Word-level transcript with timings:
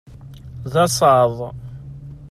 D 0.71 0.73
asaḍ. 0.83 1.35